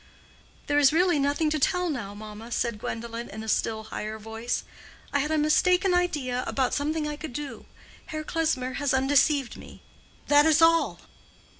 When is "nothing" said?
1.19-1.51